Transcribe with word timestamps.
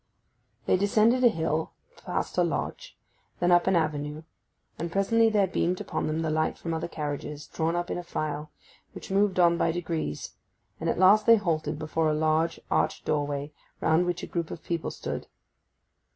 They 0.65 0.77
descended 0.77 1.23
a 1.23 1.27
hill, 1.29 1.73
passed 1.95 2.35
a 2.39 2.43
lodge, 2.43 2.97
then 3.39 3.51
up 3.51 3.67
an 3.67 3.75
avenue; 3.75 4.23
and 4.79 4.91
presently 4.91 5.29
there 5.29 5.45
beamed 5.45 5.79
upon 5.79 6.07
them 6.07 6.23
the 6.23 6.31
light 6.31 6.57
from 6.57 6.73
other 6.73 6.87
carriages, 6.87 7.45
drawn 7.45 7.75
up 7.75 7.91
in 7.91 7.99
a 7.99 8.03
file, 8.03 8.49
which 8.93 9.11
moved 9.11 9.39
on 9.39 9.59
by 9.59 9.71
degrees; 9.71 10.33
and 10.79 10.89
at 10.89 10.97
last 10.97 11.27
they 11.27 11.35
halted 11.37 11.77
before 11.77 12.09
a 12.09 12.15
large 12.15 12.59
arched 12.71 13.05
doorway, 13.05 13.51
round 13.79 14.07
which 14.07 14.23
a 14.23 14.25
group 14.25 14.49
of 14.49 14.63
people 14.63 14.89
stood. 14.89 15.27